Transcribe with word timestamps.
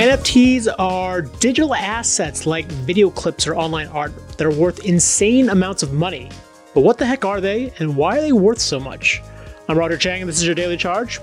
NFTs 0.00 0.66
are 0.78 1.20
digital 1.20 1.74
assets 1.74 2.46
like 2.46 2.64
video 2.64 3.10
clips 3.10 3.46
or 3.46 3.54
online 3.54 3.86
art 3.88 4.14
that 4.38 4.46
are 4.46 4.50
worth 4.50 4.82
insane 4.86 5.50
amounts 5.50 5.82
of 5.82 5.92
money. 5.92 6.30
But 6.72 6.84
what 6.84 6.96
the 6.96 7.04
heck 7.04 7.26
are 7.26 7.38
they, 7.38 7.70
and 7.78 7.94
why 7.94 8.16
are 8.16 8.22
they 8.22 8.32
worth 8.32 8.60
so 8.60 8.80
much? 8.80 9.20
I'm 9.68 9.78
Roger 9.78 9.98
Cheng, 9.98 10.22
and 10.22 10.26
this 10.26 10.38
is 10.38 10.46
your 10.46 10.54
daily 10.54 10.78
charge. 10.78 11.20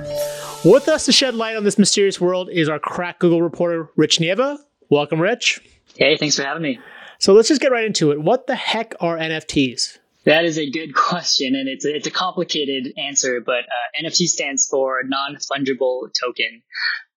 With 0.63 0.90
us 0.90 1.05
to 1.05 1.12
shed 1.12 1.34
light 1.34 1.55
on 1.55 1.63
this 1.63 1.80
mysterious 1.80 2.21
world 2.21 2.52
is 2.52 2.70
our 2.70 2.77
crack 2.77 3.18
Google 3.18 3.41
reporter, 3.41 3.90
Rich 3.95 4.20
Nieva. 4.20 4.59
Welcome, 4.91 5.20
Rich. 5.20 5.59
Hey, 5.96 6.16
thanks 6.16 6.36
for 6.36 6.44
having 6.44 6.62
me. 6.62 6.80
So 7.18 7.34
let's 7.34 7.48
just 7.48 7.62
get 7.62 7.71
right 7.71 7.86
into 7.86 8.12
it. 8.12 8.21
What 8.21 8.46
the 8.46 8.54
heck 8.54 8.94
are 9.00 9.18
NFTs? 9.18 9.98
That 10.25 10.46
is 10.46 10.59
a 10.59 10.70
good 10.70 10.94
question, 10.94 11.55
and 11.55 11.68
it's 11.68 11.84
a, 11.84 11.96
it's 11.96 12.05
a 12.05 12.12
complicated 12.12 12.94
answer. 12.96 13.41
But 13.44 13.64
uh, 13.64 14.04
NFT 14.04 14.28
stands 14.28 14.68
for 14.68 15.02
non 15.04 15.38
fungible 15.38 16.12
token, 16.14 16.62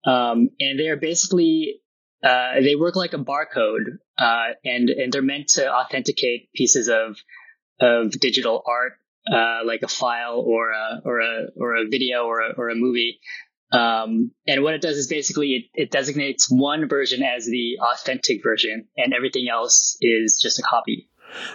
um, 0.09 0.49
and 0.59 0.79
they 0.79 0.87
are 0.87 0.97
basically 0.97 1.81
uh, 2.23 2.61
they 2.61 2.75
work 2.75 2.95
like 2.95 3.13
a 3.13 3.17
barcode, 3.17 3.97
uh, 4.17 4.53
and 4.65 4.89
and 4.89 5.13
they're 5.13 5.21
meant 5.21 5.49
to 5.49 5.71
authenticate 5.71 6.51
pieces 6.53 6.89
of 6.89 7.17
of 7.79 8.11
digital 8.11 8.61
art, 8.65 8.93
uh, 9.31 9.65
like 9.65 9.81
a 9.83 9.87
file 9.87 10.43
or 10.45 10.71
a 10.71 11.01
or 11.05 11.19
a 11.19 11.47
or 11.55 11.75
a 11.75 11.87
video 11.87 12.23
or 12.23 12.41
a, 12.41 12.53
or 12.57 12.69
a 12.69 12.75
movie. 12.75 13.19
Um, 13.71 14.31
and 14.47 14.63
what 14.63 14.73
it 14.73 14.81
does 14.81 14.97
is 14.97 15.07
basically 15.07 15.49
it, 15.49 15.83
it 15.83 15.91
designates 15.91 16.49
one 16.49 16.89
version 16.89 17.21
as 17.21 17.45
the 17.45 17.77
authentic 17.93 18.41
version, 18.43 18.87
and 18.97 19.13
everything 19.13 19.47
else 19.47 19.95
is 20.01 20.39
just 20.41 20.59
a 20.59 20.63
copy. 20.63 21.09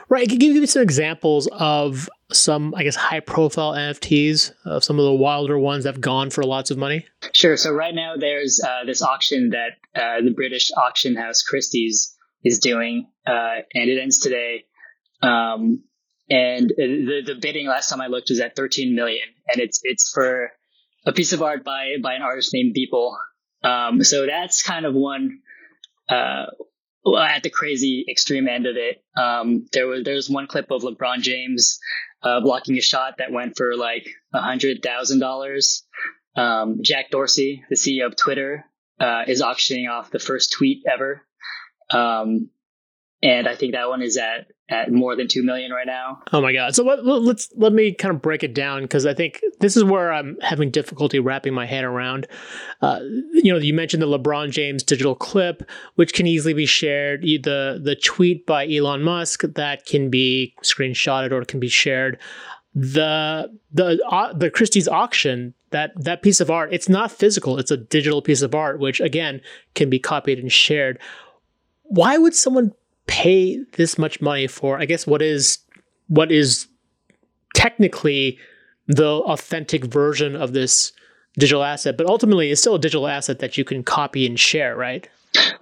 Right. 0.08 0.28
Can 0.28 0.40
you 0.40 0.52
give 0.52 0.60
me 0.60 0.66
some 0.66 0.82
examples 0.82 1.48
of 1.52 2.08
some, 2.34 2.74
I 2.74 2.82
guess, 2.82 2.96
high 2.96 3.20
profile 3.20 3.72
NFTs 3.72 4.52
of 4.64 4.84
some 4.84 4.98
of 4.98 5.04
the 5.04 5.12
wilder 5.12 5.58
ones 5.58 5.84
that 5.84 5.94
have 5.94 6.00
gone 6.00 6.30
for 6.30 6.44
lots 6.44 6.70
of 6.70 6.78
money? 6.78 7.06
Sure. 7.32 7.56
So 7.56 7.72
right 7.72 7.94
now 7.94 8.14
there's 8.18 8.60
uh, 8.64 8.84
this 8.84 9.02
auction 9.02 9.50
that 9.50 10.00
uh, 10.00 10.22
the 10.22 10.30
British 10.30 10.70
auction 10.76 11.16
house 11.16 11.42
Christie's 11.42 12.16
is 12.42 12.58
doing, 12.58 13.08
uh, 13.26 13.62
and 13.72 13.90
it 13.90 14.00
ends 14.00 14.18
today. 14.18 14.64
Um, 15.22 15.84
and 16.28 16.70
the 16.76 17.22
the 17.24 17.34
bidding 17.34 17.66
last 17.66 17.90
time 17.90 18.00
I 18.00 18.06
looked 18.06 18.30
was 18.30 18.40
at 18.40 18.56
13 18.56 18.94
million, 18.94 19.26
and 19.48 19.60
it's 19.60 19.80
it's 19.82 20.10
for 20.12 20.50
a 21.06 21.12
piece 21.12 21.32
of 21.32 21.42
art 21.42 21.64
by 21.64 21.96
by 22.02 22.14
an 22.14 22.22
artist 22.22 22.52
named 22.52 22.74
Beeple. 22.74 23.16
Um, 23.62 24.02
so 24.04 24.26
that's 24.26 24.62
kind 24.62 24.86
of 24.86 24.94
one 24.94 25.40
uh, 26.08 26.46
at 27.18 27.42
the 27.42 27.50
crazy 27.50 28.04
extreme 28.10 28.48
end 28.48 28.66
of 28.66 28.76
it. 28.76 29.02
Um, 29.16 29.66
there 29.72 29.86
was 29.86 30.04
there 30.04 30.14
was 30.14 30.30
one 30.30 30.46
clip 30.46 30.70
of 30.70 30.82
LeBron 30.82 31.20
James 31.20 31.78
uh, 32.24 32.40
blocking 32.40 32.76
a 32.76 32.80
shot 32.80 33.14
that 33.18 33.30
went 33.30 33.56
for 33.56 33.76
like 33.76 34.08
a 34.32 34.40
hundred 34.40 34.82
thousand 34.82 35.22
um, 35.22 35.28
dollars. 35.28 35.84
Jack 36.80 37.10
Dorsey, 37.10 37.62
the 37.70 37.76
CEO 37.76 38.06
of 38.06 38.16
Twitter, 38.16 38.64
uh, 38.98 39.22
is 39.26 39.42
auctioning 39.42 39.88
off 39.88 40.10
the 40.10 40.18
first 40.18 40.52
tweet 40.52 40.82
ever. 40.90 41.22
Um, 41.90 42.50
and 43.24 43.48
I 43.48 43.56
think 43.56 43.72
that 43.72 43.88
one 43.88 44.02
is 44.02 44.18
at 44.18 44.48
at 44.68 44.92
more 44.92 45.16
than 45.16 45.28
two 45.28 45.42
million 45.42 45.70
right 45.70 45.86
now. 45.86 46.22
Oh 46.32 46.40
my 46.40 46.52
god! 46.52 46.74
So 46.74 46.84
let, 46.84 46.98
us 47.00 47.48
let 47.56 47.72
me 47.72 47.94
kind 47.94 48.14
of 48.14 48.20
break 48.20 48.42
it 48.42 48.54
down 48.54 48.82
because 48.82 49.06
I 49.06 49.14
think 49.14 49.40
this 49.60 49.76
is 49.76 49.84
where 49.84 50.12
I'm 50.12 50.38
having 50.42 50.70
difficulty 50.70 51.18
wrapping 51.18 51.54
my 51.54 51.64
head 51.64 51.84
around. 51.84 52.26
Uh, 52.82 53.00
you 53.32 53.52
know, 53.52 53.58
you 53.58 53.72
mentioned 53.72 54.02
the 54.02 54.06
LeBron 54.06 54.50
James 54.50 54.82
digital 54.82 55.14
clip, 55.14 55.68
which 55.94 56.12
can 56.12 56.26
easily 56.26 56.52
be 56.52 56.66
shared. 56.66 57.22
The 57.22 57.80
the 57.82 57.96
tweet 57.96 58.46
by 58.46 58.68
Elon 58.68 59.02
Musk 59.02 59.42
that 59.54 59.86
can 59.86 60.10
be 60.10 60.54
screenshotted 60.62 61.32
or 61.32 61.44
can 61.44 61.60
be 61.60 61.68
shared. 61.68 62.18
The 62.74 63.50
the 63.72 63.98
uh, 64.06 64.34
the 64.34 64.50
Christie's 64.50 64.88
auction 64.88 65.54
that 65.70 65.92
that 65.96 66.22
piece 66.22 66.40
of 66.40 66.50
art 66.50 66.74
it's 66.74 66.90
not 66.90 67.10
physical; 67.10 67.58
it's 67.58 67.70
a 67.70 67.78
digital 67.78 68.20
piece 68.20 68.42
of 68.42 68.54
art, 68.54 68.80
which 68.80 69.00
again 69.00 69.40
can 69.74 69.88
be 69.88 69.98
copied 69.98 70.38
and 70.38 70.52
shared. 70.52 70.98
Why 71.84 72.18
would 72.18 72.34
someone 72.34 72.72
pay 73.06 73.58
this 73.72 73.98
much 73.98 74.20
money 74.20 74.46
for 74.46 74.78
i 74.78 74.84
guess 74.84 75.06
what 75.06 75.22
is 75.22 75.58
what 76.08 76.30
is 76.30 76.66
technically 77.54 78.38
the 78.86 79.06
authentic 79.06 79.84
version 79.84 80.36
of 80.36 80.52
this 80.52 80.92
digital 81.38 81.62
asset 81.62 81.96
but 81.96 82.06
ultimately 82.06 82.50
it's 82.50 82.60
still 82.60 82.76
a 82.76 82.78
digital 82.80 83.08
asset 83.08 83.38
that 83.38 83.58
you 83.58 83.64
can 83.64 83.82
copy 83.82 84.26
and 84.26 84.38
share 84.38 84.76
right 84.76 85.08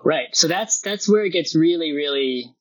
right 0.05 0.29
so 0.33 0.47
that's 0.49 0.81
that's 0.81 1.09
where 1.09 1.25
it 1.25 1.31
gets 1.31 1.55
really 1.55 1.93
really 1.93 2.55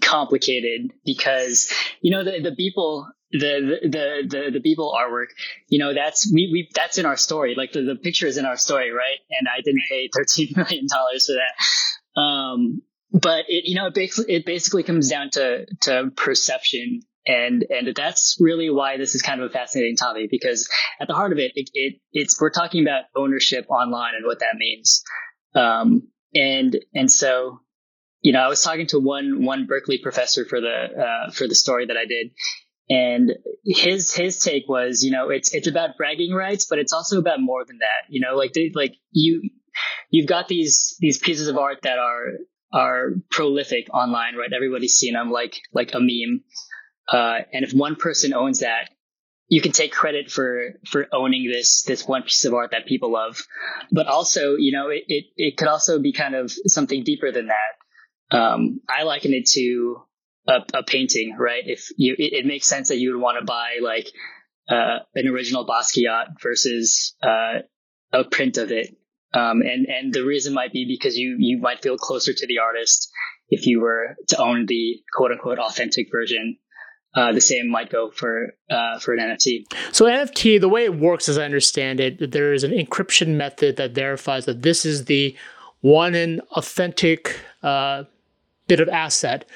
complicated 0.00 0.92
because 1.04 1.72
you 2.00 2.10
know 2.10 2.24
the 2.24 2.40
the 2.40 2.54
people 2.54 3.06
the 3.32 3.78
the 3.82 4.22
the 4.28 4.50
the 4.58 4.60
Beeple 4.60 4.94
artwork, 4.94 5.26
you 5.68 5.78
know, 5.78 5.94
that's 5.94 6.30
we 6.32 6.48
we 6.52 6.68
that's 6.74 6.98
in 6.98 7.06
our 7.06 7.16
story. 7.16 7.54
Like 7.56 7.72
the, 7.72 7.82
the 7.82 7.96
picture 7.96 8.26
is 8.26 8.36
in 8.36 8.44
our 8.44 8.56
story, 8.56 8.90
right? 8.90 9.18
And 9.38 9.48
I 9.48 9.60
didn't 9.62 9.82
pay 9.88 10.08
thirteen 10.14 10.52
million 10.56 10.86
dollars 10.88 11.26
for 11.26 11.34
that. 11.34 12.20
Um, 12.20 12.82
but 13.12 13.44
it 13.48 13.64
you 13.66 13.74
know 13.74 13.86
it 13.86 13.94
basically 13.94 14.34
it 14.34 14.46
basically 14.46 14.82
comes 14.82 15.08
down 15.08 15.30
to 15.30 15.66
to 15.82 16.10
perception. 16.16 17.00
And 17.28 17.64
and 17.70 17.92
that's 17.96 18.36
really 18.38 18.70
why 18.70 18.98
this 18.98 19.16
is 19.16 19.22
kind 19.22 19.40
of 19.40 19.50
a 19.50 19.52
fascinating 19.52 19.96
topic 19.96 20.30
because 20.30 20.68
at 21.00 21.08
the 21.08 21.14
heart 21.14 21.32
of 21.32 21.38
it, 21.38 21.50
it, 21.56 21.70
it 21.74 21.94
it's 22.12 22.40
we're 22.40 22.50
talking 22.50 22.84
about 22.84 23.04
ownership 23.16 23.66
online 23.68 24.14
and 24.14 24.24
what 24.24 24.38
that 24.38 24.54
means. 24.56 25.02
Um, 25.52 26.08
and 26.34 26.76
and 26.94 27.10
so 27.10 27.62
you 28.22 28.32
know 28.32 28.38
I 28.38 28.46
was 28.46 28.62
talking 28.62 28.86
to 28.88 29.00
one 29.00 29.44
one 29.44 29.66
Berkeley 29.66 29.98
professor 29.98 30.44
for 30.44 30.60
the 30.60 30.68
uh, 30.68 31.30
for 31.32 31.48
the 31.48 31.56
story 31.56 31.86
that 31.86 31.96
I 31.96 32.04
did 32.04 32.30
and 32.88 33.32
his 33.64 34.14
his 34.14 34.38
take 34.38 34.68
was 34.68 35.02
you 35.02 35.10
know 35.10 35.30
it's 35.30 35.52
it's 35.52 35.66
about 35.66 35.96
bragging 35.96 36.32
rights 36.32 36.66
but 36.68 36.78
it's 36.78 36.92
also 36.92 37.18
about 37.18 37.40
more 37.40 37.64
than 37.64 37.78
that. 37.78 38.08
You 38.08 38.20
know 38.20 38.36
like 38.36 38.52
they, 38.52 38.70
like 38.74 38.94
you 39.10 39.50
you've 40.10 40.28
got 40.28 40.48
these 40.48 40.96
these 41.00 41.18
pieces 41.18 41.48
of 41.48 41.56
art 41.56 41.78
that 41.82 41.98
are 41.98 42.34
are 42.72 43.10
prolific 43.30 43.92
online, 43.92 44.36
right? 44.36 44.52
Everybody's 44.54 44.94
seen 44.94 45.14
them 45.14 45.30
like 45.30 45.60
like 45.72 45.94
a 45.94 46.00
meme. 46.00 46.42
Uh, 47.08 47.38
and 47.52 47.64
if 47.64 47.72
one 47.72 47.96
person 47.96 48.34
owns 48.34 48.60
that, 48.60 48.90
you 49.48 49.60
can 49.60 49.72
take 49.72 49.92
credit 49.92 50.30
for 50.30 50.74
for 50.86 51.06
owning 51.12 51.50
this 51.50 51.82
this 51.82 52.06
one 52.06 52.22
piece 52.22 52.44
of 52.44 52.54
art 52.54 52.72
that 52.72 52.86
people 52.86 53.12
love. 53.12 53.40
But 53.92 54.06
also, 54.06 54.56
you 54.56 54.72
know, 54.72 54.88
it 54.88 55.04
it, 55.06 55.24
it 55.36 55.56
could 55.56 55.68
also 55.68 56.00
be 56.00 56.12
kind 56.12 56.34
of 56.34 56.50
something 56.66 57.04
deeper 57.04 57.30
than 57.30 57.48
that. 57.48 58.36
Um, 58.36 58.80
I 58.88 59.04
liken 59.04 59.32
it 59.32 59.46
to 59.50 60.02
a, 60.48 60.60
a 60.74 60.82
painting, 60.82 61.36
right? 61.38 61.62
If 61.64 61.88
you, 61.96 62.14
it, 62.18 62.32
it, 62.32 62.46
makes 62.46 62.66
sense 62.66 62.88
that 62.88 62.98
you 62.98 63.12
would 63.12 63.20
want 63.20 63.38
to 63.38 63.44
buy 63.44 63.78
like 63.80 64.08
uh, 64.68 64.98
an 65.14 65.28
original 65.28 65.64
Basquiat 65.64 66.40
versus 66.42 67.14
uh, 67.22 67.60
a 68.12 68.24
print 68.24 68.56
of 68.56 68.72
it 68.72 68.96
um, 69.36 69.60
and 69.60 69.86
and 69.86 70.14
the 70.14 70.24
reason 70.24 70.54
might 70.54 70.72
be 70.72 70.86
because 70.86 71.16
you 71.16 71.36
you 71.38 71.58
might 71.58 71.82
feel 71.82 71.98
closer 71.98 72.32
to 72.32 72.46
the 72.46 72.58
artist 72.58 73.10
if 73.48 73.66
you 73.66 73.80
were 73.80 74.16
to 74.28 74.38
own 74.40 74.66
the 74.66 74.96
quote 75.14 75.32
unquote 75.32 75.58
authentic 75.58 76.08
version. 76.10 76.56
Uh, 77.14 77.32
the 77.32 77.40
same 77.40 77.70
might 77.70 77.90
go 77.90 78.10
for 78.10 78.54
uh, 78.70 78.98
for 78.98 79.14
an 79.14 79.20
NFT. 79.20 79.64
So 79.92 80.04
NFT, 80.04 80.60
the 80.60 80.68
way 80.68 80.84
it 80.84 80.98
works, 80.98 81.28
as 81.28 81.38
I 81.38 81.44
understand 81.44 81.98
it, 81.98 82.30
there 82.30 82.52
is 82.52 82.62
an 82.62 82.72
encryption 82.72 83.36
method 83.36 83.76
that 83.76 83.92
verifies 83.92 84.44
that 84.44 84.62
this 84.62 84.84
is 84.84 85.06
the 85.06 85.34
one 85.80 86.14
and 86.14 86.40
authentic 86.52 87.40
uh, 87.62 88.04
bit 88.66 88.80
of 88.80 88.88
asset 88.88 89.48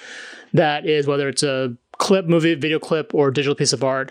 that 0.55 0.87
is 0.87 1.07
whether 1.07 1.29
it's 1.29 1.43
a 1.43 1.77
clip, 1.99 2.27
movie, 2.27 2.55
video 2.55 2.79
clip, 2.79 3.15
or 3.15 3.31
digital 3.31 3.55
piece 3.55 3.73
of 3.73 3.85
art. 3.85 4.11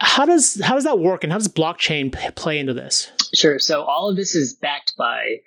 How 0.00 0.26
does 0.26 0.60
how 0.60 0.74
does 0.74 0.84
that 0.84 0.98
work, 0.98 1.24
and 1.24 1.32
how 1.32 1.38
does 1.38 1.48
blockchain 1.48 2.12
play 2.36 2.58
into 2.58 2.74
this? 2.74 3.10
Sure. 3.34 3.58
So 3.58 3.82
all 3.82 4.08
of 4.08 4.16
this 4.16 4.34
is 4.34 4.54
backed 4.54 4.94
by 4.96 5.38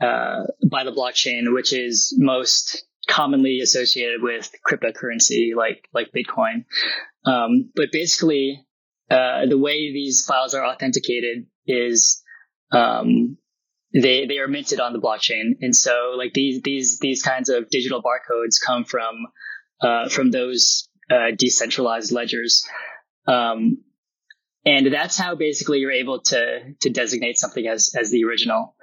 uh, 0.00 0.44
by 0.70 0.84
the 0.84 0.92
blockchain, 0.92 1.54
which 1.54 1.72
is 1.72 2.14
most 2.18 2.84
commonly 3.08 3.60
associated 3.60 4.22
with 4.22 4.50
cryptocurrency 4.66 5.54
like 5.56 5.88
like 5.94 6.12
Bitcoin. 6.12 6.64
Um, 7.24 7.70
but 7.74 7.92
basically, 7.92 8.66
uh, 9.10 9.46
the 9.46 9.58
way 9.58 9.92
these 9.92 10.24
files 10.26 10.54
are 10.54 10.64
authenticated 10.64 11.46
is 11.66 12.22
um, 12.72 13.38
they 13.94 14.26
they 14.26 14.38
are 14.38 14.48
minted 14.48 14.80
on 14.80 14.92
the 14.92 15.00
blockchain, 15.00 15.56
and 15.60 15.74
so 15.74 16.14
like 16.16 16.34
these 16.34 16.62
these 16.62 16.98
these 16.98 17.22
kinds 17.22 17.48
of 17.48 17.70
digital 17.70 18.02
barcodes 18.02 18.56
come 18.64 18.84
from 18.84 19.14
uh, 19.80 20.08
from 20.08 20.30
those 20.30 20.88
uh, 21.10 21.30
decentralized 21.36 22.12
ledgers. 22.12 22.66
Um, 23.26 23.78
and 24.66 24.92
that's 24.92 25.18
how 25.18 25.34
basically 25.34 25.78
you're 25.78 25.92
able 25.92 26.20
to 26.20 26.74
to 26.80 26.90
designate 26.90 27.38
something 27.38 27.66
as 27.66 27.94
as 27.98 28.10
the 28.10 28.24
original. 28.24 28.76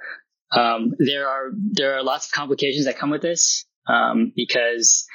Um, 0.50 0.92
there 0.98 1.28
are 1.28 1.50
there 1.54 1.96
are 1.96 2.02
lots 2.02 2.26
of 2.26 2.32
complications 2.32 2.84
that 2.86 2.98
come 2.98 3.10
with 3.10 3.22
this 3.22 3.64
um, 3.86 4.32
because 4.36 5.06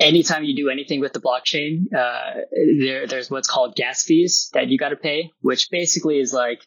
anytime 0.00 0.44
you 0.44 0.56
do 0.56 0.68
anything 0.68 1.00
with 1.00 1.12
the 1.12 1.20
blockchain, 1.20 1.84
uh, 1.96 2.40
there 2.80 3.06
there's 3.06 3.30
what's 3.30 3.48
called 3.48 3.74
gas 3.76 4.02
fees 4.02 4.50
that 4.52 4.68
you 4.68 4.78
got 4.78 4.90
to 4.90 4.96
pay, 4.96 5.30
which 5.40 5.68
basically 5.70 6.18
is 6.18 6.32
like 6.32 6.60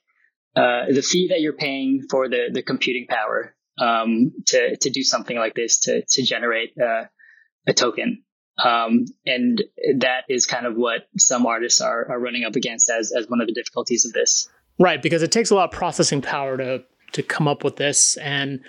uh, 0.56 0.86
the 0.90 1.02
fee 1.02 1.28
that 1.30 1.42
you're 1.42 1.54
paying 1.54 2.02
for 2.10 2.30
the 2.30 2.50
the 2.52 2.64
computing 2.64 3.06
power 3.08 3.56
um, 3.80 4.32
to 4.48 4.78
to 4.78 4.90
do 4.90 5.04
something 5.04 5.38
like 5.38 5.54
this 5.54 5.82
to 5.82 6.04
to 6.08 6.24
generate 6.24 6.74
uh, 6.82 7.04
a 7.68 7.74
token. 7.74 8.24
Um, 8.64 9.06
and 9.26 9.64
that 9.98 10.24
is 10.30 10.46
kind 10.46 10.66
of 10.66 10.76
what 10.76 11.08
some 11.18 11.46
artists 11.46 11.82
are, 11.82 12.10
are 12.10 12.20
running 12.20 12.46
up 12.46 12.56
against 12.56 12.90
as, 12.90 13.12
as 13.12 13.28
one 13.28 13.42
of 13.42 13.48
the 13.48 13.54
difficulties 13.54 14.06
of 14.06 14.14
this. 14.14 14.48
Right, 14.80 15.02
because 15.02 15.24
it 15.24 15.32
takes 15.32 15.52
a 15.52 15.56
lot 15.56 15.66
of 15.66 15.72
processing 15.72 16.22
power 16.22 16.58
to 16.58 16.84
to 17.12 17.24
come 17.24 17.48
up 17.48 17.64
with 17.64 17.78
this, 17.78 18.18
and 18.18 18.60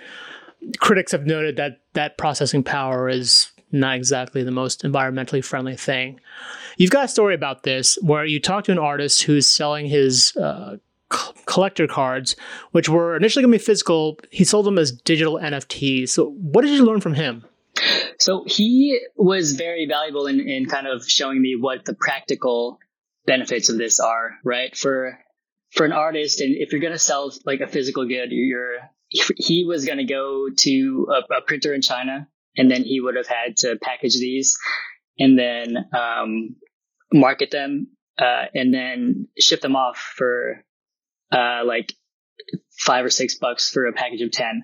critics 0.79 1.11
have 1.11 1.25
noted 1.25 1.57
that 1.57 1.81
that 1.93 2.17
processing 2.17 2.63
power 2.63 3.09
is 3.09 3.51
not 3.71 3.95
exactly 3.95 4.43
the 4.43 4.51
most 4.51 4.83
environmentally 4.83 5.43
friendly 5.43 5.75
thing. 5.75 6.19
You've 6.77 6.91
got 6.91 7.05
a 7.05 7.07
story 7.09 7.35
about 7.35 7.63
this 7.63 7.97
where 8.01 8.23
you 8.25 8.39
talk 8.39 8.63
to 8.65 8.71
an 8.71 8.79
artist 8.79 9.23
who's 9.23 9.47
selling 9.47 9.87
his 9.87 10.35
uh, 10.37 10.77
collector 11.45 11.87
cards, 11.87 12.35
which 12.71 12.87
were 12.87 13.15
initially 13.15 13.43
going 13.43 13.51
to 13.51 13.57
be 13.57 13.63
physical. 13.63 14.17
He 14.31 14.43
sold 14.43 14.65
them 14.65 14.77
as 14.77 14.91
digital 14.91 15.35
NFTs. 15.35 16.09
So, 16.09 16.29
what 16.31 16.61
did 16.63 16.71
you 16.71 16.85
learn 16.85 17.01
from 17.01 17.13
him? 17.13 17.43
So, 18.19 18.43
he 18.47 18.99
was 19.15 19.53
very 19.53 19.87
valuable 19.87 20.27
in, 20.27 20.39
in 20.39 20.65
kind 20.65 20.87
of 20.87 21.07
showing 21.07 21.41
me 21.41 21.55
what 21.59 21.85
the 21.85 21.93
practical 21.93 22.79
benefits 23.25 23.69
of 23.69 23.77
this 23.77 23.99
are, 23.99 24.39
right? 24.43 24.75
For 24.75 25.19
for 25.71 25.85
an 25.85 25.91
artist, 25.91 26.39
and 26.41 26.55
if 26.55 26.71
you're 26.71 26.81
going 26.81 26.93
to 26.93 26.99
sell 26.99 27.31
like 27.45 27.59
a 27.59 27.67
physical 27.67 28.07
good, 28.07 28.29
you're 28.31 28.77
he 29.09 29.65
was 29.65 29.85
going 29.85 29.99
to 29.99 30.05
go 30.05 30.47
to 30.55 31.07
a, 31.09 31.35
a, 31.35 31.41
printer 31.41 31.73
in 31.73 31.81
China, 31.81 32.27
and 32.57 32.69
then 32.69 32.83
he 32.83 32.99
would 32.99 33.15
have 33.15 33.27
had 33.27 33.57
to 33.57 33.77
package 33.81 34.15
these, 34.15 34.57
and 35.19 35.37
then 35.37 35.77
um, 35.93 36.55
market 37.13 37.51
them, 37.51 37.87
uh, 38.17 38.45
and 38.53 38.73
then 38.73 39.27
ship 39.39 39.61
them 39.61 39.75
off 39.75 39.97
for 39.97 40.63
uh, 41.31 41.61
like 41.65 41.93
five 42.77 43.05
or 43.05 43.09
six 43.09 43.35
bucks 43.35 43.69
for 43.69 43.85
a 43.85 43.93
package 43.93 44.21
of 44.21 44.31
10. 44.31 44.63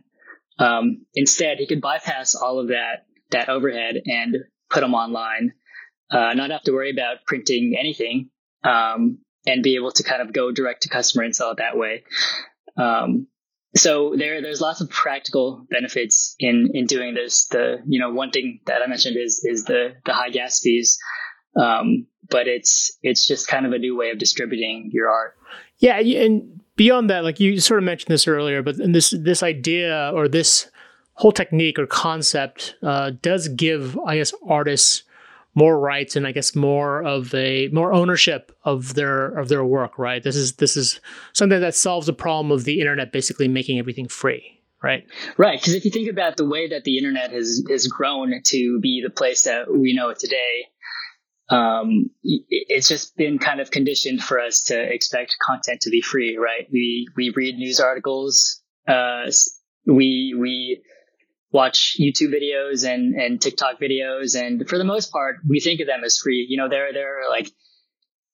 Um, 0.60 1.06
instead, 1.16 1.58
he 1.58 1.68
could 1.68 1.82
bypass 1.82 2.36
all 2.36 2.60
of 2.60 2.68
that, 2.68 3.06
that 3.32 3.50
overhead 3.50 3.96
and 4.06 4.38
put 4.70 4.82
them 4.82 4.94
online, 4.94 5.54
uh, 6.12 6.34
not 6.34 6.52
have 6.52 6.64
to 6.64 6.72
worry 6.72 6.92
about 6.92 7.26
printing 7.26 7.76
anything, 7.80 8.30
um, 8.64 9.20
and 9.46 9.64
be 9.64 9.76
able 9.76 9.92
to 9.92 10.04
kind 10.04 10.22
of 10.22 10.32
go 10.32 10.52
direct 10.52 10.84
to 10.84 10.90
customer 10.90 11.24
and 11.24 11.36
sell 11.36 11.52
it 11.52 11.58
that 11.58 11.78
way. 11.78 12.04
Um, 12.78 13.28
so 13.76 14.14
there, 14.16 14.42
there's 14.42 14.62
lots 14.62 14.82
of 14.82 14.90
practical 14.90 15.66
benefits 15.70 16.36
in, 16.40 16.70
in 16.74 16.86
doing 16.86 17.16
this. 17.16 17.48
The, 17.48 17.82
you 17.88 18.00
know, 18.00 18.12
one 18.12 18.32
thing 18.32 18.60
that 18.68 18.82
I 18.84 18.88
mentioned 18.88 19.18
is, 19.18 19.44
is 19.44 19.66
the, 19.66 19.96
the 20.06 20.14
high 20.14 20.30
gas 20.30 20.60
fees. 20.60 20.98
Um, 21.60 22.08
but 22.30 22.48
it's, 22.48 22.98
it's 23.02 23.28
just 23.28 23.48
kind 23.48 23.66
of 23.66 23.74
a 23.74 23.80
new 23.80 23.98
way 23.98 24.12
of 24.12 24.20
distributing 24.20 24.92
your 24.94 25.10
art. 25.10 25.36
Yeah, 25.80 26.00
and 26.00 26.62
beyond 26.76 27.10
that, 27.10 27.24
like 27.24 27.40
you 27.40 27.60
sort 27.60 27.80
of 27.80 27.84
mentioned 27.84 28.14
this 28.14 28.28
earlier, 28.28 28.62
but 28.62 28.78
this 28.78 29.14
this 29.18 29.44
idea 29.44 30.12
or 30.14 30.28
this 30.28 30.70
whole 31.16 31.32
technique 31.32 31.78
or 31.78 31.86
concept 31.86 32.76
uh, 32.82 33.12
does 33.22 33.48
give, 33.50 33.98
I 34.06 34.18
guess, 34.18 34.34
artists 34.48 35.04
more 35.56 35.80
rights 35.80 36.16
and 36.16 36.26
I 36.26 36.32
guess 36.32 36.56
more 36.56 37.04
of 37.04 37.34
a 37.36 37.68
more 37.70 37.94
ownership 37.94 38.52
of 38.64 38.96
their 38.96 39.28
of 39.38 39.50
their 39.50 39.64
work. 39.64 40.00
Right. 40.00 40.24
This 40.24 40.36
is 40.36 40.54
this 40.54 40.76
is 40.76 41.00
something 41.34 41.62
that 41.62 41.76
solves 41.76 42.08
the 42.08 42.14
problem 42.14 42.52
of 42.52 42.64
the 42.64 42.80
internet 42.80 43.12
basically 43.12 43.48
making 43.48 43.80
everything 43.80 44.08
free. 44.08 44.60
Right. 44.82 45.06
Right. 45.38 45.60
Because 45.60 45.76
if 45.76 45.86
you 45.86 45.92
think 45.92 46.10
about 46.10 46.36
the 46.36 46.46
way 46.46 46.68
that 46.68 46.84
the 46.84 46.98
internet 46.98 47.32
has 47.32 47.64
has 47.70 47.88
grown 47.88 48.42
to 48.44 48.80
be 48.80 49.02
the 49.02 49.10
place 49.10 49.44
that 49.44 49.72
we 49.72 49.94
know 49.94 50.10
it 50.10 50.20
today, 50.20 50.68
um, 51.50 52.10
it's 52.24 52.88
just 52.88 53.16
been 53.18 53.38
kind 53.38 53.60
of 53.60 53.70
conditioned 53.70 54.24
for 54.24 54.40
us 54.40 54.64
to 54.64 54.82
expect 54.82 55.36
content 55.42 55.82
to 55.82 55.90
be 55.90 56.02
free, 56.02 56.38
right? 56.38 56.68
We 56.72 57.08
we 57.16 57.34
read 57.36 57.56
news 57.56 57.80
articles, 57.80 58.62
uh, 58.88 59.30
we 59.86 60.36
we 60.40 60.84
watch 61.52 61.98
YouTube 62.00 62.34
videos 62.34 62.88
and 62.88 63.16
and 63.16 63.42
TikTok 63.42 63.80
videos, 63.80 64.40
and 64.40 64.68
for 64.68 64.78
the 64.78 64.84
most 64.84 65.12
part, 65.12 65.38
we 65.48 65.60
think 65.60 65.82
of 65.82 65.88
them 65.88 66.04
as 66.04 66.18
free. 66.18 66.46
You 66.50 66.58
know, 66.58 66.70
there 66.70 66.94
there 66.94 67.24
are 67.24 67.30
like 67.30 67.50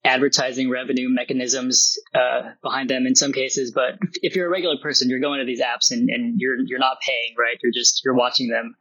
advertising 0.05 0.69
revenue 0.69 1.09
mechanisms 1.09 1.97
uh, 2.15 2.51
behind 2.63 2.89
them 2.89 3.05
in 3.05 3.15
some 3.15 3.33
cases, 3.33 3.71
but 3.71 3.99
if 4.21 4.35
you're 4.35 4.47
a 4.47 4.51
regular 4.51 4.77
person, 4.81 5.09
you're 5.09 5.19
going 5.19 5.39
to 5.39 5.45
these 5.45 5.61
apps 5.61 5.91
and, 5.91 6.09
and 6.09 6.39
you're 6.39 6.57
you're 6.65 6.79
not 6.79 6.97
paying, 7.05 7.35
right? 7.37 7.57
You're 7.61 7.73
just 7.73 8.01
you're 8.05 8.15
watching 8.15 8.49
them. 8.49 8.75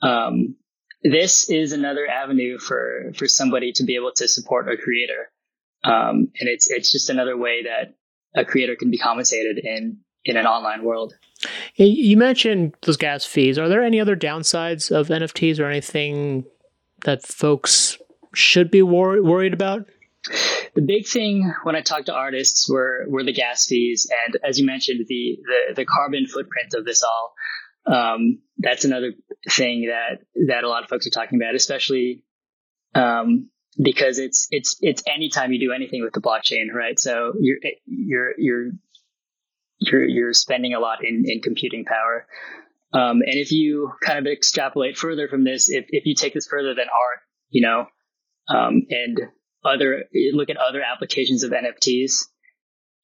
Um, 0.00 0.56
this 1.02 1.48
is 1.48 1.72
another 1.72 2.06
avenue 2.06 2.58
for 2.58 3.12
for 3.16 3.28
somebody 3.28 3.72
to 3.72 3.84
be 3.84 3.96
able 3.96 4.12
to 4.16 4.28
support 4.28 4.70
a 4.70 4.76
creator, 4.76 5.30
um, 5.84 6.30
and 6.40 6.48
it's 6.48 6.70
it's 6.70 6.90
just 6.90 7.10
another 7.10 7.36
way 7.36 7.62
that 7.64 7.94
a 8.34 8.44
creator 8.44 8.76
can 8.76 8.90
be 8.90 8.98
compensated 8.98 9.58
in 9.58 9.98
in 10.24 10.36
an 10.36 10.46
online 10.46 10.84
world. 10.84 11.14
You 11.76 12.16
mentioned 12.16 12.74
those 12.82 12.96
gas 12.96 13.24
fees. 13.24 13.58
Are 13.58 13.68
there 13.68 13.82
any 13.82 14.00
other 14.00 14.16
downsides 14.16 14.90
of 14.90 15.08
NFTs 15.08 15.60
or 15.60 15.66
anything 15.66 16.44
that 17.04 17.24
folks 17.24 17.96
should 18.34 18.70
be 18.70 18.82
wor- 18.82 19.22
worried 19.22 19.54
about? 19.54 19.86
The 20.74 20.82
big 20.82 21.06
thing 21.06 21.52
when 21.62 21.76
I 21.76 21.80
talked 21.80 22.06
to 22.06 22.14
artists 22.14 22.68
were 22.68 23.06
were 23.08 23.22
the 23.22 23.32
gas 23.32 23.66
fees, 23.66 24.06
and 24.26 24.36
as 24.44 24.58
you 24.58 24.66
mentioned, 24.66 25.06
the 25.08 25.38
the, 25.42 25.74
the 25.76 25.84
carbon 25.84 26.26
footprint 26.26 26.74
of 26.74 26.84
this 26.84 27.02
all. 27.02 27.34
Um, 27.90 28.40
that's 28.58 28.84
another 28.84 29.12
thing 29.48 29.88
that 29.88 30.20
that 30.48 30.64
a 30.64 30.68
lot 30.68 30.82
of 30.82 30.88
folks 30.88 31.06
are 31.06 31.10
talking 31.10 31.40
about, 31.40 31.54
especially 31.54 32.24
um, 32.94 33.50
because 33.82 34.18
it's 34.18 34.46
it's 34.50 34.76
it's 34.80 35.02
anytime 35.06 35.52
you 35.52 35.60
do 35.60 35.72
anything 35.72 36.02
with 36.02 36.12
the 36.12 36.20
blockchain, 36.20 36.72
right? 36.74 36.98
So 36.98 37.34
you're 37.40 37.58
you're 37.86 38.32
you're 38.36 38.70
you're 39.78 40.04
you're 40.04 40.32
spending 40.32 40.74
a 40.74 40.80
lot 40.80 41.04
in 41.04 41.24
in 41.26 41.40
computing 41.40 41.84
power. 41.84 42.26
Um, 42.92 43.20
and 43.20 43.34
if 43.34 43.52
you 43.52 43.92
kind 44.02 44.18
of 44.18 44.26
extrapolate 44.26 44.96
further 44.96 45.28
from 45.28 45.44
this, 45.44 45.70
if 45.70 45.86
if 45.88 46.04
you 46.06 46.14
take 46.14 46.34
this 46.34 46.46
further 46.46 46.74
than 46.74 46.86
art, 46.86 47.20
you 47.50 47.62
know, 47.62 47.86
um, 48.48 48.82
and 48.90 49.18
other 49.64 50.04
look 50.32 50.50
at 50.50 50.56
other 50.56 50.82
applications 50.82 51.42
of 51.42 51.52
NFTs, 51.52 52.24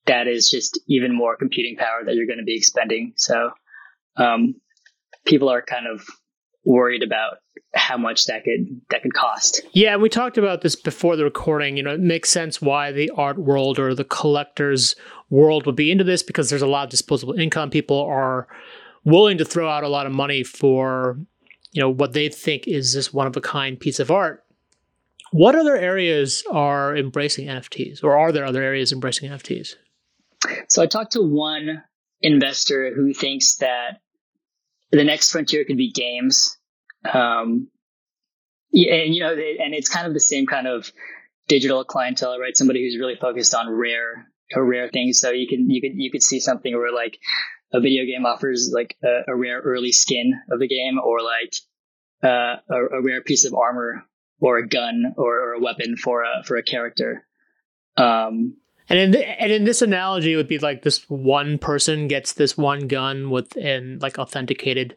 that 0.06 0.26
is 0.26 0.50
just 0.50 0.80
even 0.88 1.14
more 1.14 1.36
computing 1.36 1.76
power 1.76 2.02
that 2.04 2.14
you're 2.14 2.26
going 2.26 2.38
to 2.38 2.44
be 2.44 2.56
expending. 2.56 3.12
So 3.16 3.50
um, 4.16 4.54
people 5.24 5.48
are 5.48 5.62
kind 5.62 5.86
of 5.86 6.06
worried 6.64 7.02
about 7.02 7.38
how 7.74 7.96
much 7.96 8.26
that 8.26 8.44
could 8.44 8.80
that 8.90 9.02
could 9.02 9.14
cost. 9.14 9.60
Yeah, 9.72 9.96
we 9.96 10.08
talked 10.08 10.38
about 10.38 10.62
this 10.62 10.76
before 10.76 11.16
the 11.16 11.24
recording. 11.24 11.76
You 11.76 11.82
know, 11.82 11.94
it 11.94 12.00
makes 12.00 12.30
sense 12.30 12.62
why 12.62 12.92
the 12.92 13.10
art 13.16 13.38
world 13.38 13.78
or 13.78 13.94
the 13.94 14.04
collectors 14.04 14.94
world 15.30 15.66
would 15.66 15.76
be 15.76 15.90
into 15.90 16.04
this 16.04 16.22
because 16.22 16.50
there's 16.50 16.62
a 16.62 16.66
lot 16.66 16.84
of 16.84 16.90
disposable 16.90 17.34
income. 17.34 17.70
People 17.70 18.00
are 18.00 18.46
willing 19.04 19.38
to 19.38 19.44
throw 19.44 19.68
out 19.68 19.84
a 19.84 19.88
lot 19.88 20.06
of 20.06 20.12
money 20.12 20.42
for 20.42 21.18
you 21.72 21.80
know 21.80 21.90
what 21.90 22.12
they 22.12 22.28
think 22.28 22.66
is 22.66 22.94
this 22.94 23.12
one 23.12 23.26
of 23.26 23.36
a 23.36 23.40
kind 23.40 23.78
piece 23.78 23.98
of 23.98 24.10
art. 24.10 24.44
What 25.32 25.56
other 25.56 25.76
areas 25.76 26.44
are 26.50 26.96
embracing 26.96 27.48
NFTs, 27.48 28.04
or 28.04 28.16
are 28.16 28.30
there 28.30 28.44
other 28.44 28.62
areas 28.62 28.92
embracing 28.92 29.30
NFTs? 29.30 29.74
So 30.68 30.82
I 30.82 30.86
talked 30.86 31.12
to 31.12 31.22
one 31.22 31.82
investor 32.22 32.94
who 32.94 33.12
thinks 33.12 33.56
that 33.56 34.00
the 34.96 35.04
next 35.04 35.30
frontier 35.30 35.64
could 35.64 35.76
be 35.76 35.90
games. 35.90 36.56
Um, 37.04 37.68
and 38.72 39.14
you 39.14 39.20
know, 39.20 39.32
and 39.32 39.74
it's 39.74 39.88
kind 39.88 40.06
of 40.06 40.14
the 40.14 40.20
same 40.20 40.46
kind 40.46 40.66
of 40.66 40.90
digital 41.48 41.84
clientele, 41.84 42.38
right? 42.38 42.56
Somebody 42.56 42.82
who's 42.82 42.98
really 42.98 43.16
focused 43.16 43.54
on 43.54 43.70
rare 43.70 44.28
or 44.54 44.64
rare 44.64 44.88
things. 44.88 45.20
So 45.20 45.30
you 45.30 45.46
can 45.46 45.70
you 45.70 45.80
could 45.80 45.92
you 45.94 46.10
could 46.10 46.22
see 46.22 46.40
something 46.40 46.74
where 46.74 46.92
like 46.92 47.18
a 47.72 47.80
video 47.80 48.04
game 48.04 48.24
offers 48.24 48.70
like 48.72 48.96
a, 49.02 49.32
a 49.32 49.36
rare 49.36 49.60
early 49.60 49.92
skin 49.92 50.32
of 50.50 50.60
the 50.60 50.68
game, 50.68 50.98
or 50.98 51.18
like 51.22 51.54
uh, 52.22 52.56
a, 52.70 52.98
a, 52.98 53.02
rare 53.02 53.20
piece 53.20 53.44
of 53.44 53.54
armor, 53.54 54.04
or 54.40 54.58
a 54.58 54.68
gun, 54.68 55.14
or, 55.16 55.40
or, 55.40 55.52
a 55.54 55.60
weapon 55.60 55.96
for 55.96 56.22
a 56.22 56.44
for 56.44 56.56
a 56.56 56.62
character. 56.62 57.26
Um, 57.96 58.56
and 58.88 58.98
in 58.98 59.10
the, 59.12 59.40
and 59.40 59.50
in 59.50 59.64
this 59.64 59.82
analogy, 59.82 60.32
it 60.32 60.36
would 60.36 60.48
be 60.48 60.58
like 60.58 60.82
this 60.82 61.08
one 61.08 61.58
person 61.58 62.08
gets 62.08 62.34
this 62.34 62.56
one 62.56 62.86
gun 62.86 63.30
with 63.30 63.56
an 63.56 63.98
like 64.00 64.18
authenticated 64.18 64.96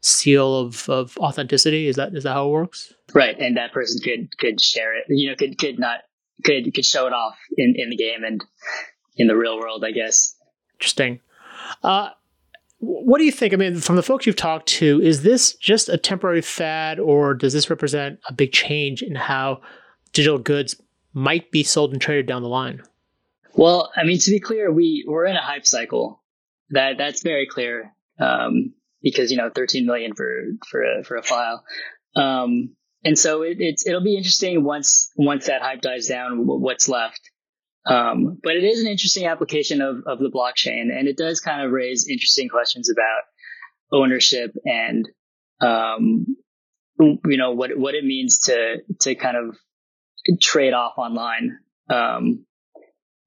seal 0.00 0.56
of, 0.56 0.88
of 0.88 1.16
authenticity. 1.18 1.88
Is 1.88 1.96
that 1.96 2.14
is 2.14 2.24
that 2.24 2.34
how 2.34 2.48
it 2.48 2.52
works? 2.52 2.94
Right, 3.12 3.38
and 3.38 3.56
that 3.56 3.72
person 3.72 4.00
could 4.02 4.36
could 4.38 4.60
share 4.60 4.96
it. 4.96 5.04
You 5.08 5.30
know, 5.30 5.36
could 5.36 5.58
could 5.58 5.78
not 5.78 6.00
could 6.44 6.72
could 6.74 6.84
show 6.84 7.06
it 7.06 7.12
off 7.12 7.36
in 7.56 7.74
in 7.76 7.90
the 7.90 7.96
game 7.96 8.22
and 8.24 8.42
in 9.16 9.26
the 9.26 9.36
real 9.36 9.58
world. 9.58 9.84
I 9.84 9.90
guess. 9.90 10.36
Interesting. 10.74 11.20
Uh, 11.82 12.10
what 12.78 13.18
do 13.18 13.24
you 13.24 13.32
think? 13.32 13.52
I 13.52 13.56
mean, 13.56 13.76
from 13.76 13.96
the 13.96 14.02
folks 14.02 14.26
you've 14.26 14.36
talked 14.36 14.66
to, 14.66 15.00
is 15.00 15.22
this 15.22 15.54
just 15.54 15.88
a 15.88 15.96
temporary 15.96 16.42
fad, 16.42 17.00
or 17.00 17.34
does 17.34 17.52
this 17.52 17.70
represent 17.70 18.20
a 18.28 18.32
big 18.32 18.52
change 18.52 19.02
in 19.02 19.14
how 19.14 19.60
digital 20.12 20.38
goods 20.38 20.80
might 21.14 21.50
be 21.50 21.62
sold 21.62 21.92
and 21.92 22.00
traded 22.00 22.26
down 22.26 22.42
the 22.42 22.48
line? 22.48 22.82
Well, 23.56 23.90
I 23.96 24.04
mean, 24.04 24.18
to 24.18 24.30
be 24.30 24.40
clear, 24.40 24.72
we 24.72 25.04
we're 25.06 25.26
in 25.26 25.36
a 25.36 25.42
hype 25.42 25.66
cycle. 25.66 26.22
That 26.70 26.98
that's 26.98 27.22
very 27.22 27.46
clear. 27.46 27.92
Um, 28.18 28.74
because 29.04 29.30
you 29.30 29.36
know, 29.36 29.50
13 29.54 29.86
million 29.86 30.14
for 30.14 30.42
for 30.68 30.82
a, 30.82 31.04
for 31.04 31.16
a 31.16 31.22
file. 31.22 31.62
Um, 32.16 32.74
and 33.04 33.18
so 33.18 33.42
it, 33.42 33.58
it's 33.60 33.86
it'll 33.86 34.02
be 34.02 34.16
interesting 34.16 34.64
once 34.64 35.10
once 35.16 35.46
that 35.46 35.62
hype 35.62 35.82
dies 35.82 36.08
down, 36.08 36.46
what's 36.46 36.88
left. 36.88 37.20
Um, 37.86 38.38
but 38.42 38.56
it 38.56 38.64
is 38.64 38.80
an 38.80 38.90
interesting 38.90 39.26
application 39.26 39.82
of 39.82 39.98
of 40.06 40.18
the 40.18 40.30
blockchain, 40.30 40.90
and 40.90 41.06
it 41.06 41.18
does 41.18 41.40
kind 41.40 41.62
of 41.62 41.70
raise 41.70 42.08
interesting 42.08 42.48
questions 42.48 42.90
about 42.90 43.22
ownership 43.92 44.52
and 44.64 45.06
um, 45.60 46.24
you 46.98 47.36
know 47.36 47.52
what 47.52 47.76
what 47.76 47.94
it 47.94 48.04
means 48.04 48.38
to 48.38 48.76
to 49.00 49.14
kind 49.14 49.36
of 49.36 50.40
trade 50.40 50.72
off 50.72 50.94
online. 50.96 51.58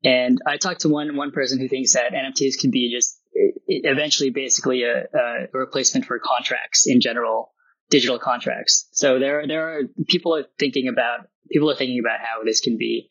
And 0.07 0.39
I 0.47 0.55
talked 0.55 0.81
to 0.81 0.89
one 0.89 1.17
one 1.17 1.31
person 1.31 1.59
who 1.59 1.67
thinks 1.67 1.93
that 1.93 2.13
NFTs 2.13 2.61
could 2.61 2.71
be 2.71 2.89
just 2.95 3.19
eventually 3.67 4.29
basically 4.29 4.83
a, 4.83 5.01
a 5.01 5.47
replacement 5.51 6.05
for 6.05 6.17
contracts 6.17 6.87
in 6.87 7.01
general, 7.01 7.51
digital 7.89 8.17
contracts. 8.17 8.87
So 8.93 9.19
there 9.19 9.45
there 9.45 9.67
are 9.67 9.81
people 10.07 10.33
are 10.33 10.45
thinking 10.57 10.87
about 10.87 11.27
people 11.51 11.69
are 11.69 11.75
thinking 11.75 11.99
about 11.99 12.19
how 12.21 12.45
this 12.45 12.61
can 12.61 12.77
be 12.77 13.09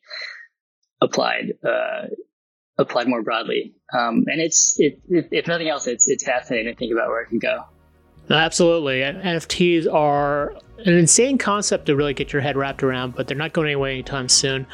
applied 1.03 1.53
uh, 1.63 2.07
applied 2.79 3.09
more 3.09 3.23
broadly. 3.23 3.75
Um, 3.93 4.25
and 4.29 4.41
it's 4.41 4.77
it, 4.79 5.03
if 5.11 5.47
nothing 5.47 5.69
else, 5.69 5.87
it's 5.87 6.09
it's 6.09 6.25
fascinating 6.25 6.73
to 6.73 6.79
think 6.79 6.93
about 6.93 7.09
where 7.09 7.21
it 7.21 7.29
can 7.29 7.41
go. 7.41 7.65
Absolutely. 8.31 9.01
NFTs 9.01 9.93
are 9.93 10.55
an 10.79 10.95
insane 10.95 11.39
concept 11.39 11.87
to 11.87 11.97
really 11.97 12.13
get 12.13 12.33
your 12.33 12.43
head 12.43 12.57
wrapped 12.57 12.83
around, 12.83 13.15
but 13.15 13.27
they're 13.27 13.37
not 13.37 13.53
going 13.53 13.69
anywhere 13.69 13.91
anytime 13.91 14.29
soon. 14.29 14.67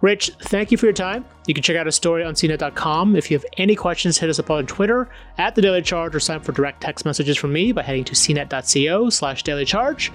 Rich, 0.00 0.30
thank 0.40 0.70
you 0.70 0.78
for 0.78 0.86
your 0.86 0.92
time. 0.92 1.24
You 1.46 1.54
can 1.54 1.62
check 1.62 1.76
out 1.76 1.86
a 1.86 1.92
story 1.92 2.24
on 2.24 2.34
CNET.com. 2.34 3.16
If 3.16 3.30
you 3.30 3.36
have 3.36 3.44
any 3.56 3.74
questions, 3.74 4.18
hit 4.18 4.30
us 4.30 4.38
up 4.38 4.50
on 4.50 4.66
Twitter 4.66 5.08
at 5.38 5.54
the 5.54 5.62
Daily 5.62 5.82
Charge 5.82 6.14
or 6.14 6.20
sign 6.20 6.36
up 6.36 6.44
for 6.44 6.52
direct 6.52 6.80
text 6.80 7.04
messages 7.04 7.36
from 7.36 7.52
me 7.52 7.72
by 7.72 7.82
heading 7.82 8.04
to 8.04 8.14
cnet.co 8.14 9.10
slash 9.10 9.42
daily 9.42 9.64
charge. 9.64 10.10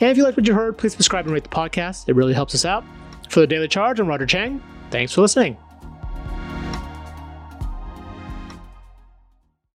And 0.00 0.10
if 0.10 0.16
you 0.16 0.22
like 0.22 0.36
what 0.36 0.46
you 0.46 0.54
heard, 0.54 0.78
please 0.78 0.92
subscribe 0.92 1.26
and 1.26 1.34
rate 1.34 1.44
the 1.44 1.50
podcast. 1.50 2.08
It 2.08 2.14
really 2.14 2.34
helps 2.34 2.54
us 2.54 2.64
out. 2.64 2.84
For 3.28 3.40
the 3.40 3.46
Daily 3.46 3.68
Charge, 3.68 3.98
I'm 4.00 4.06
Roger 4.06 4.26
Cheng. 4.26 4.62
Thanks 4.90 5.12
for 5.12 5.20
listening. 5.20 5.56